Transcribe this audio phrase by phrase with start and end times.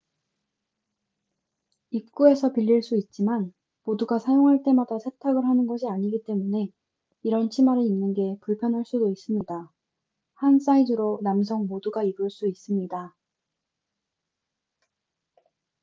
[1.91, 3.53] 입구에서 빌릴 수 있지만
[3.83, 6.71] 모두가 사용할 때마다 세탁을 하는 것이 아니기 때문에
[7.21, 9.71] 이런 치마를 입는 게 불편할 수도 있습니다
[10.33, 13.15] 한 사이즈로 남성 모두가 입을 수 있습니다